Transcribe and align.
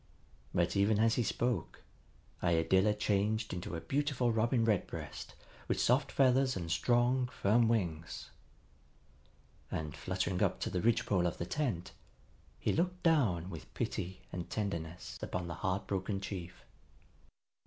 But, 0.51 0.75
even 0.75 0.97
as 0.97 1.13
he 1.13 1.21
spoke, 1.21 1.83
Iadilla 2.41 2.95
changed 2.97 3.53
into 3.53 3.75
a 3.75 3.81
beautiful 3.81 4.31
Robin 4.31 4.65
Redbreast 4.65 5.35
with 5.67 5.79
soft 5.79 6.11
feathers 6.11 6.55
and 6.57 6.71
strong, 6.71 7.27
firm 7.27 7.67
wings. 7.67 8.31
And, 9.69 9.95
fluttering 9.95 10.41
up 10.41 10.59
to 10.61 10.71
the 10.71 10.81
ridgepole 10.81 11.27
of 11.27 11.37
the 11.37 11.45
tent, 11.45 11.91
he 12.57 12.73
looked 12.73 13.03
down 13.03 13.51
with 13.51 13.71
pity 13.75 14.21
and 14.31 14.49
tenderness 14.49 15.19
upon 15.21 15.47
the 15.47 15.53
heart 15.61 15.85
broken 15.85 16.19
chief. 16.19 16.65